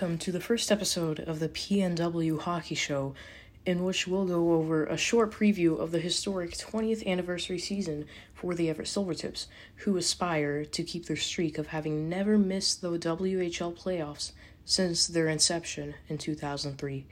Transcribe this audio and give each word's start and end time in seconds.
Welcome 0.00 0.18
to 0.18 0.30
the 0.30 0.38
first 0.38 0.70
episode 0.70 1.18
of 1.18 1.40
the 1.40 1.48
PNW 1.48 2.38
Hockey 2.38 2.76
Show, 2.76 3.16
in 3.66 3.82
which 3.82 4.06
we'll 4.06 4.26
go 4.26 4.52
over 4.52 4.86
a 4.86 4.96
short 4.96 5.32
preview 5.32 5.76
of 5.76 5.90
the 5.90 5.98
historic 5.98 6.52
20th 6.52 7.04
anniversary 7.04 7.58
season 7.58 8.06
for 8.32 8.54
the 8.54 8.70
Everett 8.70 8.86
Silvertips, 8.86 9.46
who 9.78 9.96
aspire 9.96 10.64
to 10.64 10.84
keep 10.84 11.06
their 11.06 11.16
streak 11.16 11.58
of 11.58 11.66
having 11.66 12.08
never 12.08 12.38
missed 12.38 12.80
the 12.80 12.90
WHL 12.90 13.76
playoffs 13.76 14.30
since 14.64 15.08
their 15.08 15.26
inception 15.26 15.96
in 16.08 16.16
2003. 16.16 17.04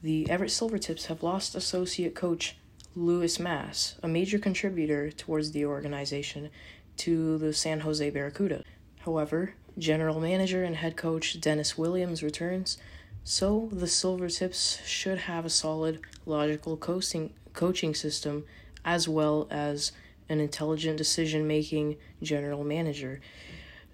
The 0.00 0.30
Everett 0.30 0.52
Silvertips 0.52 1.06
have 1.06 1.24
lost 1.24 1.56
associate 1.56 2.14
coach 2.14 2.56
Louis 2.94 3.40
Mass, 3.40 3.96
a 4.00 4.06
major 4.06 4.38
contributor 4.38 5.10
towards 5.10 5.50
the 5.50 5.64
organization, 5.64 6.50
to 6.98 7.36
the 7.38 7.52
San 7.52 7.80
Jose 7.80 8.08
Barracuda. 8.10 8.62
However, 9.00 9.54
general 9.80 10.20
manager 10.20 10.62
and 10.62 10.76
head 10.76 10.96
coach 10.96 11.40
Dennis 11.40 11.76
Williams 11.76 12.22
returns, 12.22 12.78
so 13.24 13.68
the 13.72 13.86
Silvertips 13.86 14.84
should 14.86 15.18
have 15.18 15.44
a 15.44 15.50
solid, 15.50 16.00
logical 16.26 16.76
coaching, 16.76 17.32
coaching 17.52 17.94
system 17.94 18.44
as 18.84 19.08
well 19.08 19.46
as 19.50 19.92
an 20.28 20.40
intelligent 20.40 20.96
decision 20.96 21.46
making 21.46 21.96
general 22.22 22.64
manager. 22.64 23.20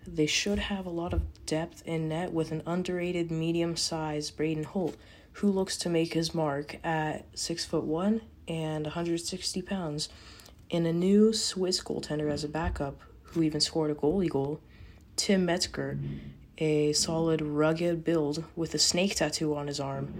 They 0.06 0.26
should 0.26 0.58
have 0.58 0.86
a 0.86 0.90
lot 0.90 1.12
of 1.12 1.22
depth 1.46 1.82
in 1.86 2.08
net 2.08 2.32
with 2.32 2.52
an 2.52 2.62
underrated 2.66 3.30
medium 3.30 3.76
sized 3.76 4.36
Braden 4.36 4.64
Holt, 4.64 4.96
who 5.32 5.50
looks 5.50 5.76
to 5.78 5.88
make 5.88 6.12
his 6.12 6.34
mark 6.34 6.76
at 6.84 7.24
six 7.34 7.64
foot 7.64 7.84
one 7.84 8.20
and 8.46 8.84
160 8.84 9.62
pounds, 9.62 10.08
and 10.70 10.86
a 10.86 10.92
new 10.92 11.32
Swiss 11.32 11.82
goaltender 11.82 12.30
as 12.30 12.44
a 12.44 12.48
backup, 12.48 13.00
who 13.22 13.42
even 13.42 13.60
scored 13.60 13.90
a 13.90 13.94
goalie 13.94 14.30
goal. 14.30 14.60
Tim 15.16 15.46
Metzger, 15.46 15.98
a 16.58 16.92
solid, 16.92 17.40
rugged 17.40 18.04
build 18.04 18.44
with 18.54 18.74
a 18.74 18.78
snake 18.78 19.16
tattoo 19.16 19.56
on 19.56 19.66
his 19.66 19.80
arm. 19.80 20.12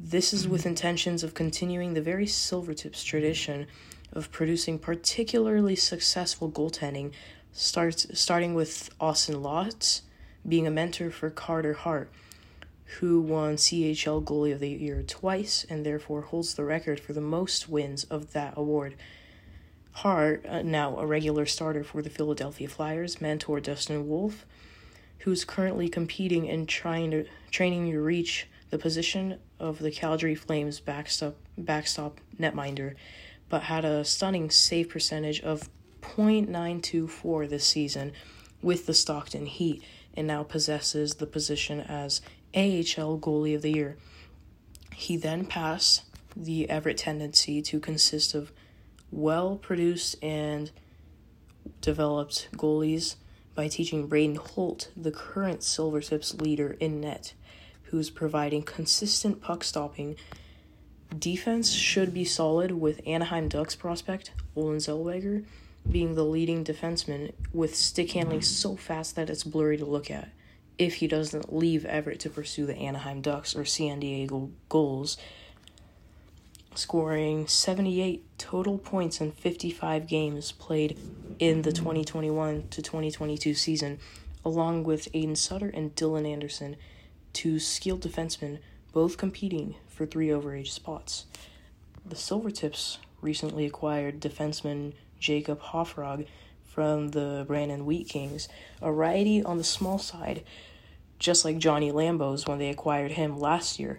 This 0.00 0.32
is 0.32 0.48
with 0.48 0.64
intentions 0.64 1.22
of 1.22 1.34
continuing 1.34 1.92
the 1.92 2.00
very 2.00 2.24
Silvertips 2.24 3.04
tradition 3.04 3.66
of 4.12 4.32
producing 4.32 4.78
particularly 4.78 5.76
successful 5.76 6.50
goaltending, 6.50 7.12
starts 7.52 8.06
starting 8.18 8.54
with 8.54 8.88
Austin 8.98 9.42
Lotz 9.42 10.02
being 10.48 10.66
a 10.66 10.70
mentor 10.70 11.10
for 11.10 11.28
Carter 11.28 11.74
Hart, 11.74 12.10
who 13.00 13.20
won 13.20 13.56
CHL 13.56 14.24
Goalie 14.24 14.52
of 14.52 14.60
the 14.60 14.70
Year 14.70 15.02
twice 15.02 15.66
and 15.68 15.84
therefore 15.84 16.22
holds 16.22 16.54
the 16.54 16.64
record 16.64 16.98
for 16.98 17.12
the 17.12 17.20
most 17.20 17.68
wins 17.68 18.04
of 18.04 18.32
that 18.32 18.54
award. 18.56 18.94
Hart, 20.02 20.46
uh, 20.48 20.62
now 20.62 20.96
a 20.96 21.06
regular 21.06 21.44
starter 21.44 21.82
for 21.82 22.02
the 22.02 22.08
Philadelphia 22.08 22.68
Flyers, 22.68 23.20
mentor 23.20 23.58
Dustin 23.58 24.08
Wolf, 24.08 24.46
who's 25.18 25.44
currently 25.44 25.88
competing 25.88 26.48
and 26.48 26.68
trying 26.68 27.10
to 27.10 27.24
training 27.50 27.90
to 27.90 28.00
reach 28.00 28.46
the 28.70 28.78
position 28.78 29.40
of 29.58 29.80
the 29.80 29.90
Calgary 29.90 30.36
Flames 30.36 30.78
backstop 30.78 31.34
backstop 31.56 32.20
netminder, 32.38 32.94
but 33.48 33.64
had 33.64 33.84
a 33.84 34.04
stunning 34.04 34.50
save 34.50 34.88
percentage 34.88 35.40
of 35.40 35.68
.924 36.00 37.48
this 37.48 37.66
season 37.66 38.12
with 38.62 38.86
the 38.86 38.94
Stockton 38.94 39.46
Heat, 39.46 39.82
and 40.14 40.28
now 40.28 40.44
possesses 40.44 41.14
the 41.14 41.26
position 41.26 41.80
as 41.80 42.20
AHL 42.54 43.18
Goalie 43.18 43.56
of 43.56 43.62
the 43.62 43.72
Year. 43.72 43.96
He 44.94 45.16
then 45.16 45.44
passed 45.44 46.04
the 46.36 46.70
Everett 46.70 46.98
tendency 46.98 47.60
to 47.62 47.80
consist 47.80 48.36
of 48.36 48.52
well 49.10 49.56
produced 49.56 50.22
and 50.22 50.70
developed 51.80 52.48
goalies 52.52 53.16
by 53.54 53.68
teaching 53.68 54.06
Braden 54.06 54.36
Holt, 54.36 54.90
the 54.96 55.10
current 55.10 55.60
Silvertips 55.60 56.40
leader 56.40 56.76
in 56.78 57.00
net, 57.00 57.34
who's 57.84 58.10
providing 58.10 58.62
consistent 58.62 59.40
puck 59.40 59.64
stopping. 59.64 60.16
Defense 61.18 61.72
should 61.72 62.12
be 62.12 62.24
solid 62.24 62.72
with 62.72 63.00
Anaheim 63.06 63.48
Ducks 63.48 63.74
prospect 63.74 64.32
Olen 64.54 64.76
Zellweger 64.76 65.44
being 65.90 66.14
the 66.14 66.24
leading 66.24 66.64
defenseman 66.64 67.32
with 67.52 67.74
stick 67.74 68.12
handling 68.12 68.42
so 68.42 68.76
fast 68.76 69.16
that 69.16 69.30
it's 69.30 69.44
blurry 69.44 69.76
to 69.78 69.84
look 69.86 70.10
at. 70.10 70.28
If 70.76 70.96
he 70.96 71.08
doesn't 71.08 71.52
leave 71.52 71.84
Everett 71.84 72.20
to 72.20 72.30
pursue 72.30 72.66
the 72.66 72.76
Anaheim 72.76 73.20
Ducks 73.20 73.56
or 73.56 73.64
San 73.64 74.00
Diego 74.00 74.50
Gulls, 74.68 75.16
scoring 76.78 77.46
78 77.46 78.24
total 78.38 78.78
points 78.78 79.20
in 79.20 79.32
55 79.32 80.06
games 80.06 80.52
played 80.52 80.96
in 81.40 81.62
the 81.62 81.72
2021 81.72 82.68
to 82.70 82.80
2022 82.80 83.52
season, 83.54 83.98
along 84.44 84.84
with 84.84 85.12
Aiden 85.12 85.36
Sutter 85.36 85.70
and 85.74 85.94
Dylan 85.96 86.30
Anderson, 86.30 86.76
two 87.32 87.58
skilled 87.58 88.02
defensemen, 88.02 88.58
both 88.92 89.16
competing 89.16 89.74
for 89.88 90.06
three 90.06 90.28
overage 90.28 90.68
spots. 90.68 91.26
The 92.06 92.14
Silvertips 92.14 92.98
recently 93.20 93.66
acquired 93.66 94.20
defenseman 94.20 94.92
Jacob 95.18 95.60
Hofrog 95.60 96.26
from 96.64 97.08
the 97.08 97.44
Brandon 97.46 97.86
Wheat 97.86 98.08
Kings, 98.08 98.48
a 98.80 98.92
righty 98.92 99.42
on 99.42 99.58
the 99.58 99.64
small 99.64 99.98
side, 99.98 100.44
just 101.18 101.44
like 101.44 101.58
Johnny 101.58 101.90
Lambos 101.90 102.46
when 102.46 102.58
they 102.58 102.68
acquired 102.68 103.12
him 103.12 103.38
last 103.38 103.80
year 103.80 103.98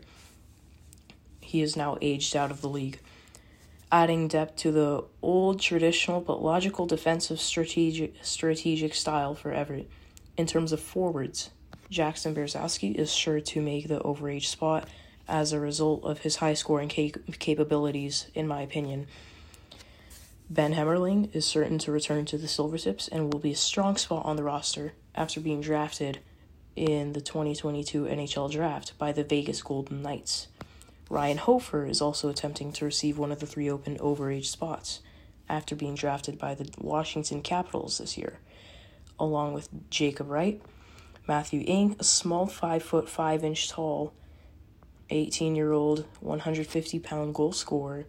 he 1.49 1.63
is 1.63 1.75
now 1.75 1.97
aged 1.99 2.35
out 2.35 2.51
of 2.51 2.61
the 2.61 2.69
league. 2.69 2.99
Adding 3.91 4.27
depth 4.27 4.57
to 4.57 4.71
the 4.71 5.03
old 5.23 5.59
traditional 5.59 6.21
but 6.21 6.43
logical 6.43 6.85
defensive 6.85 7.41
strategic 7.41 8.13
strategic 8.23 8.93
style 8.93 9.33
for 9.33 9.51
Everett. 9.51 9.89
In 10.37 10.45
terms 10.45 10.71
of 10.71 10.79
forwards, 10.79 11.49
Jackson 11.89 12.35
Berezowski 12.35 12.93
is 12.93 13.11
sure 13.11 13.41
to 13.41 13.61
make 13.63 13.87
the 13.87 13.99
overage 14.01 14.45
spot 14.45 14.87
as 15.27 15.51
a 15.51 15.59
result 15.59 16.03
of 16.03 16.19
his 16.19 16.35
high 16.35 16.53
scoring 16.53 16.87
cap- 16.87 17.17
capabilities, 17.39 18.27
in 18.35 18.47
my 18.47 18.61
opinion. 18.61 19.07
Ben 20.51 20.75
Hemmerling 20.75 21.33
is 21.35 21.47
certain 21.47 21.79
to 21.79 21.91
return 21.91 22.25
to 22.25 22.37
the 22.37 22.47
Silvertips 22.47 23.09
and 23.11 23.33
will 23.33 23.39
be 23.39 23.53
a 23.53 23.55
strong 23.55 23.97
spot 23.97 24.23
on 24.23 24.35
the 24.35 24.43
roster 24.43 24.93
after 25.15 25.39
being 25.39 25.61
drafted 25.61 26.19
in 26.75 27.13
the 27.13 27.21
2022 27.21 28.05
NHL 28.05 28.51
draft 28.51 28.95
by 28.99 29.11
the 29.11 29.23
Vegas 29.23 29.63
Golden 29.63 30.03
Knights. 30.03 30.47
Ryan 31.09 31.37
Hofer 31.37 31.87
is 31.87 32.01
also 32.01 32.29
attempting 32.29 32.71
to 32.73 32.85
receive 32.85 33.17
one 33.17 33.31
of 33.31 33.39
the 33.39 33.47
three 33.47 33.67
open 33.69 33.97
overage 33.97 34.45
spots 34.45 35.01
after 35.49 35.75
being 35.75 35.95
drafted 35.95 36.37
by 36.37 36.53
the 36.53 36.69
Washington 36.77 37.41
Capitals 37.41 37.97
this 37.97 38.15
year, 38.15 38.37
along 39.19 39.53
with 39.53 39.69
Jacob 39.89 40.29
Wright, 40.29 40.61
Matthew 41.27 41.63
Ing, 41.65 41.95
a 41.99 42.03
small 42.03 42.45
5 42.45 42.83
foot 42.83 43.09
5 43.09 43.43
inch 43.43 43.69
tall, 43.69 44.13
18 45.09 45.55
year 45.55 45.71
old, 45.71 46.05
150 46.19 46.99
pound 46.99 47.33
goal 47.33 47.53
scorer, 47.53 48.05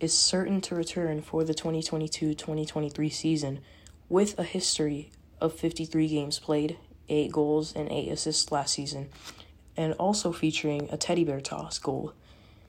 is 0.00 0.16
certain 0.16 0.62
to 0.62 0.74
return 0.74 1.20
for 1.20 1.44
the 1.44 1.52
2022 1.52 2.32
2023 2.32 3.10
season 3.10 3.60
with 4.08 4.38
a 4.38 4.44
history 4.44 5.10
of 5.38 5.52
53 5.52 6.08
games 6.08 6.38
played, 6.38 6.78
8 7.10 7.30
goals, 7.30 7.76
and 7.76 7.92
8 7.92 8.08
assists 8.08 8.50
last 8.50 8.72
season, 8.72 9.10
and 9.76 9.92
also 9.94 10.32
featuring 10.32 10.88
a 10.90 10.96
teddy 10.96 11.24
bear 11.24 11.42
toss 11.42 11.78
goal 11.78 12.14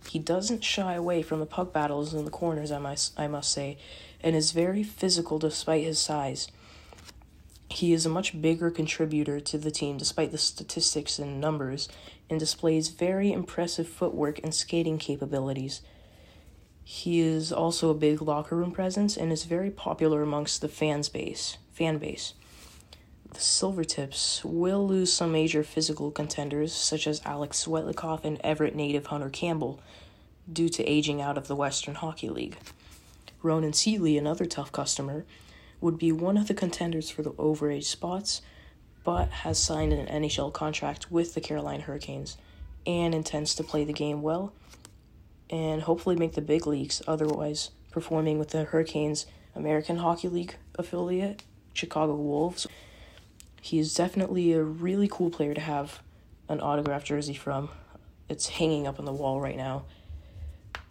he 0.08 0.20
doesn't 0.20 0.64
shy 0.64 0.94
away 0.94 1.22
from 1.22 1.40
the 1.40 1.46
puck 1.46 1.74
battles 1.74 2.14
in 2.14 2.26
the 2.26 2.32
corners, 2.32 2.72
I 2.72 2.80
must, 2.80 3.20
I 3.20 3.28
must 3.28 3.52
say, 3.52 3.78
and 4.22 4.36
is 4.36 4.52
very 4.52 4.84
physical 4.84 5.40
despite 5.40 5.84
his 5.84 6.00
size. 6.00 6.48
He 7.70 7.94
is 7.94 8.06
a 8.06 8.10
much 8.10 8.42
bigger 8.42 8.72
contributor 8.72 9.40
to 9.40 9.58
the 9.58 9.72
team 9.72 9.98
despite 9.98 10.32
the 10.32 10.38
statistics 10.38 11.20
and 11.20 11.40
numbers, 11.40 11.88
and 12.30 12.40
displays 12.40 12.90
very 12.90 13.32
impressive 13.32 13.88
footwork 13.88 14.40
and 14.44 14.54
skating 14.54 14.98
capabilities. 14.98 15.82
He 16.84 17.20
is 17.20 17.52
also 17.52 17.92
a 17.92 17.96
big 17.96 18.22
locker 18.22 18.56
room 18.56 18.72
presence 18.72 19.16
and 19.16 19.32
is 19.32 19.44
very 19.44 19.70
popular 19.70 20.24
amongst 20.24 20.62
the 20.62 20.68
fans 20.68 21.10
base, 21.10 21.58
fan 21.72 22.00
base. 22.00 22.34
The 23.32 23.40
Silvertips 23.40 24.44
will 24.44 24.88
lose 24.88 25.14
some 25.14 25.32
major 25.32 25.64
physical 25.64 26.12
contenders 26.12 26.74
such 26.74 27.08
as 27.08 27.22
Alex 27.26 27.66
Swetlikoff 27.66 28.26
and 28.26 28.40
Everett 28.44 28.76
native 28.76 29.08
Hunter 29.08 29.30
Campbell 29.30 29.80
due 30.52 30.70
to 30.70 30.84
aging 30.84 31.22
out 31.22 31.38
of 31.38 31.48
the 31.48 31.56
Western 31.56 31.96
Hockey 31.96 32.30
League. 32.30 32.58
Ronan 33.42 33.74
Seeley, 33.74 34.18
another 34.18 34.46
tough 34.46 34.72
customer, 34.72 35.26
would 35.80 35.98
be 35.98 36.12
one 36.12 36.38
of 36.38 36.48
the 36.48 36.54
contenders 36.54 37.10
for 37.10 37.22
the 37.22 37.32
overage 37.34 37.86
spots, 37.86 38.42
but 39.04 39.30
has 39.30 39.58
signed 39.58 39.94
an 39.94 40.08
NHL 40.08 40.52
contract 40.52 41.12
with 41.12 41.34
the 41.34 41.42
Carolina 41.42 41.84
Hurricanes 41.84 42.38
and 42.86 43.14
intends 43.14 43.56
to 43.56 43.64
play 43.64 43.84
the 43.84 43.94
game 43.94 44.22
well 44.22 44.54
and 45.50 45.84
hopefully 45.84 46.16
make 46.16 46.34
the 46.34 46.42
big 46.42 46.68
leagues, 46.68 47.02
otherwise, 47.08 47.72
performing 47.92 48.38
with 48.38 48.50
the 48.50 48.66
Hurricanes' 48.66 49.26
American 49.56 49.98
Hockey 49.98 50.28
League 50.28 50.56
affiliate, 50.76 51.44
Chicago 51.74 52.16
Wolves. 52.16 52.68
He 53.62 53.80
is 53.80 53.94
definitely 53.94 54.54
a 54.54 54.64
really 54.64 55.08
cool 55.10 55.30
player 55.30 55.54
to 55.54 55.62
have 55.62 56.02
an 56.48 56.62
autographed 56.62 57.08
jersey 57.08 57.34
from. 57.34 57.70
It's 58.28 58.48
hanging 58.48 58.88
up 58.88 59.00
on 59.00 59.06
the 59.06 59.14
wall 59.14 59.42
right 59.42 59.58
now. 59.58 59.86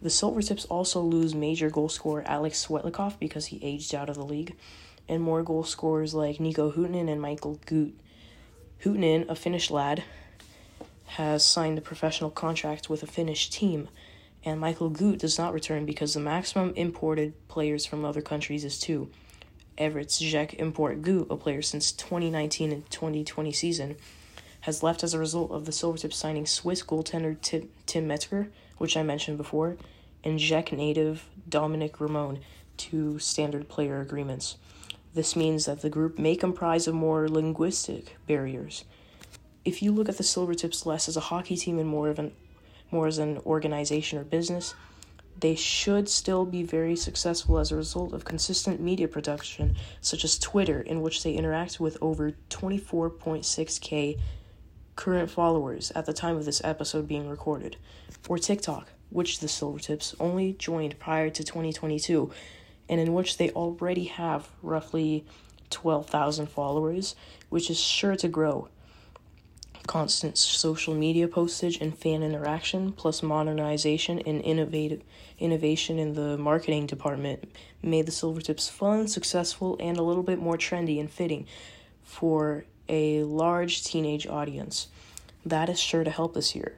The 0.01 0.09
Silvertips 0.09 0.65
also 0.69 1.01
lose 1.01 1.35
major 1.35 1.69
goal 1.69 1.89
scorer 1.89 2.23
Alex 2.25 2.65
Swetlikoff 2.65 3.19
because 3.19 3.47
he 3.47 3.59
aged 3.61 3.93
out 3.93 4.09
of 4.09 4.15
the 4.15 4.25
league, 4.25 4.55
and 5.07 5.21
more 5.21 5.43
goal 5.43 5.63
scorers 5.63 6.13
like 6.13 6.39
Nico 6.39 6.71
Huuhtanen 6.71 7.09
and 7.09 7.21
Michael 7.21 7.59
Gut. 7.65 7.91
Huuhtanen, 8.83 9.27
a 9.27 9.35
Finnish 9.35 9.69
lad, 9.69 10.03
has 11.05 11.43
signed 11.43 11.77
a 11.77 11.81
professional 11.81 12.29
contract 12.29 12.89
with 12.89 13.03
a 13.03 13.07
Finnish 13.07 13.49
team, 13.49 13.89
and 14.45 14.59
Michael 14.59 14.89
Gut 14.89 15.19
does 15.19 15.37
not 15.37 15.53
return 15.53 15.85
because 15.85 16.13
the 16.13 16.19
maximum 16.21 16.73
imported 16.75 17.33
players 17.49 17.85
from 17.85 18.05
other 18.05 18.21
countries 18.21 18.63
is 18.63 18.79
two. 18.79 19.09
Everett 19.79 20.09
Czech 20.09 20.59
Import 20.59 21.01
Gut, 21.01 21.27
a 21.29 21.37
player 21.37 21.61
since 21.61 21.93
2019 21.93 22.73
and 22.73 22.89
2020 22.91 23.53
season, 23.53 23.95
has 24.61 24.83
left 24.83 25.03
as 25.03 25.13
a 25.13 25.19
result 25.19 25.51
of 25.51 25.65
the 25.65 25.71
Silvertips 25.71 26.13
signing 26.13 26.45
Swiss 26.45 26.83
goaltender 26.83 27.39
Tim, 27.41 27.69
Tim 27.85 28.05
Metzger, 28.05 28.49
which 28.77 28.97
I 28.97 29.03
mentioned 29.03 29.37
before, 29.37 29.77
and 30.21 30.37
Czech 30.37 30.73
native 30.73 31.29
Dominic 31.47 31.97
Rymon 31.99 32.39
to 32.75 33.19
standard 33.19 33.69
player 33.69 34.01
agreements. 34.01 34.57
This 35.13 35.35
means 35.35 35.65
that 35.65 35.81
the 35.81 35.89
group 35.89 36.19
may 36.19 36.35
comprise 36.35 36.85
of 36.85 36.93
more 36.93 37.29
linguistic 37.29 38.17
barriers. 38.27 38.83
If 39.63 39.81
you 39.81 39.93
look 39.93 40.09
at 40.09 40.17
the 40.17 40.23
Silvertips 40.23 40.85
less 40.85 41.07
as 41.07 41.15
a 41.15 41.21
hockey 41.21 41.55
team 41.55 41.79
and 41.79 41.87
more 41.87 42.09
of 42.09 42.19
an 42.19 42.33
more 42.91 43.07
as 43.07 43.19
an 43.19 43.37
organization 43.45 44.17
or 44.17 44.23
business, 44.23 44.73
they 45.39 45.55
should 45.55 46.09
still 46.09 46.45
be 46.45 46.63
very 46.63 46.95
successful 46.95 47.59
as 47.59 47.71
a 47.71 47.75
result 47.75 48.13
of 48.13 48.25
consistent 48.25 48.79
media 48.79 49.07
production, 49.07 49.75
such 50.01 50.23
as 50.23 50.37
Twitter, 50.37 50.81
in 50.81 51.01
which 51.01 51.23
they 51.23 51.33
interact 51.33 51.79
with 51.79 51.97
over 52.01 52.33
24.6k 52.49 54.19
current 54.95 55.31
followers 55.31 55.91
at 55.95 56.05
the 56.05 56.13
time 56.13 56.35
of 56.35 56.45
this 56.45 56.61
episode 56.63 57.07
being 57.07 57.29
recorded, 57.29 57.77
or 58.27 58.37
TikTok, 58.37 58.89
which 59.09 59.39
the 59.39 59.47
Silvertips 59.47 60.13
only 60.19 60.53
joined 60.53 60.99
prior 60.99 61.29
to 61.29 61.43
2022, 61.43 62.31
and 62.89 62.99
in 62.99 63.13
which 63.13 63.37
they 63.37 63.49
already 63.51 64.05
have 64.05 64.49
roughly 64.61 65.25
12,000 65.69 66.47
followers, 66.47 67.15
which 67.49 67.69
is 67.69 67.79
sure 67.79 68.15
to 68.15 68.27
grow. 68.27 68.67
Constant 69.89 70.37
social 70.37 70.93
media 70.93 71.27
postage 71.27 71.81
and 71.81 71.97
fan 71.97 72.21
interaction, 72.21 72.91
plus 72.91 73.23
modernization 73.23 74.19
and 74.19 74.39
innovative 74.43 75.01
innovation 75.39 75.97
in 75.97 76.13
the 76.13 76.37
marketing 76.37 76.85
department, 76.85 77.51
made 77.81 78.05
the 78.05 78.11
Silvertips 78.11 78.69
fun, 78.69 79.07
successful, 79.07 79.75
and 79.79 79.97
a 79.97 80.03
little 80.03 80.21
bit 80.21 80.37
more 80.37 80.57
trendy 80.59 80.99
and 80.99 81.09
fitting 81.09 81.47
for 82.03 82.65
a 82.87 83.23
large 83.23 83.83
teenage 83.83 84.27
audience. 84.27 84.89
That 85.43 85.69
is 85.69 85.79
sure 85.79 86.03
to 86.03 86.11
help 86.11 86.35
this 86.35 86.55
year. 86.55 86.77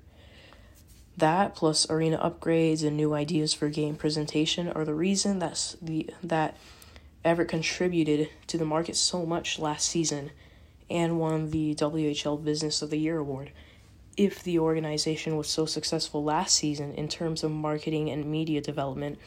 That 1.18 1.54
plus 1.54 1.90
arena 1.90 2.18
upgrades 2.18 2.88
and 2.88 2.96
new 2.96 3.14
ideas 3.14 3.54
for 3.54 3.68
game 3.68 3.98
presentation 3.98 4.70
are 4.70 4.86
the 4.86 4.96
reason 4.96 5.38
that's 5.40 5.76
the 5.82 6.10
that 6.24 6.56
Everett 7.26 7.50
contributed 7.50 8.30
to 8.48 8.58
the 8.58 8.64
market 8.64 8.96
so 8.96 9.26
much 9.26 9.60
last 9.60 9.90
season 9.90 10.32
and 10.92 11.18
won 11.18 11.50
the 11.52 11.74
WHL 11.74 12.44
Business 12.44 12.82
of 12.82 12.90
the 12.90 12.98
Year 12.98 13.18
award. 13.18 13.52
If 14.18 14.44
the 14.44 14.60
organization 14.60 15.38
was 15.38 15.50
so 15.50 15.66
successful 15.66 16.22
last 16.22 16.56
season 16.56 16.94
in 16.96 17.08
terms 17.08 17.44
of 17.44 17.52
marketing 17.52 18.10
and 18.10 18.26
media 18.26 18.60
development, 18.60 19.18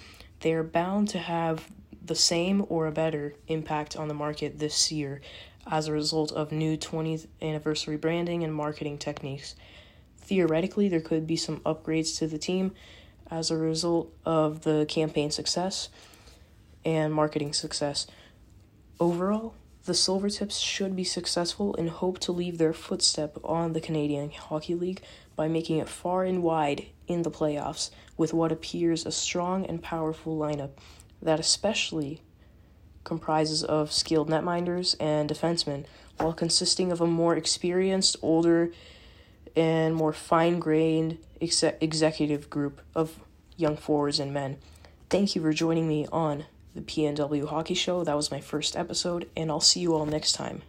they 0.40 0.52
are 0.52 0.62
bound 0.62 1.08
to 1.08 1.19
have 1.19 1.70
the 2.05 2.14
same 2.14 2.66
or 2.69 2.87
a 2.87 2.93
better 2.93 3.34
impact 3.49 3.96
on 3.96 4.08
the 4.08 4.14
market 4.14 4.58
this 4.58 4.93
year 4.93 5.22
as 5.66 5.88
a 5.88 5.93
result 5.93 6.31
of 6.32 6.52
new 6.52 6.76
20th 6.76 7.26
anniversary 7.40 7.96
branding 7.96 8.44
and 8.44 8.55
marketing 8.55 8.99
techniques. 8.99 9.56
Theoretically, 10.19 10.90
there 10.90 11.00
could 11.00 11.26
be 11.26 11.37
some 11.37 11.61
upgrades 11.61 12.19
to 12.19 12.26
the 12.26 12.37
team 12.37 12.72
as 13.31 13.50
a 13.50 13.56
result 13.56 14.12
of 14.26 14.64
the 14.64 14.84
campaign 14.87 15.31
success 15.31 15.88
and 16.84 17.14
marketing 17.14 17.55
success. 17.55 18.06
Overall, 19.00 19.55
the 19.84 19.92
Silvertips 19.92 20.62
should 20.62 20.96
be 20.96 21.04
successful 21.04 21.75
and 21.76 21.90
hope 21.90 22.19
to 22.20 22.32
leave 22.32 22.56
their 22.56 22.72
footstep 22.72 23.36
on 23.44 23.75
the 23.75 23.81
Canadian 23.81 24.31
Hockey 24.31 24.75
League 24.75 25.02
by 25.36 25.46
making 25.46 25.78
it 25.78 25.88
far 25.88 26.25
and 26.25 26.42
wide 26.42 26.86
in 27.06 27.22
the 27.22 27.31
playoffs 27.31 27.90
with 28.16 28.32
what 28.32 28.50
appears 28.50 29.04
a 29.04 29.12
strong 29.12 29.66
and 29.66 29.82
powerful 29.82 30.38
lineup 30.38 30.70
that 31.20 31.38
especially 31.38 32.22
comprises 33.04 33.62
of 33.62 33.92
skilled 33.92 34.31
netminders 34.31 34.96
and 34.98 35.28
defensemen, 35.28 35.84
while 36.16 36.32
consisting 36.32 36.90
of 36.90 37.02
a 37.02 37.06
more 37.06 37.37
experienced, 37.37 38.16
older, 38.22 38.72
and 39.54 39.94
more 39.94 40.14
fine 40.14 40.58
grained 40.58 41.19
ex- 41.42 41.62
executive 41.62 42.48
group 42.48 42.80
of 42.94 43.20
young 43.56 43.76
forwards 43.76 44.19
and 44.19 44.32
men. 44.32 44.56
Thank 45.10 45.37
you 45.37 45.42
for 45.42 45.52
joining 45.52 45.87
me 45.87 46.06
on 46.10 46.46
the 46.75 46.81
PNW 46.81 47.47
Hockey 47.47 47.75
Show. 47.75 48.05
That 48.05 48.17
was 48.17 48.31
my 48.31 48.41
first 48.41 48.76
episode, 48.76 49.29
and 49.37 49.50
I'll 49.50 49.61
see 49.61 49.81
you 49.81 49.94
all 49.94 50.06
next 50.06 50.32
time. 50.32 50.62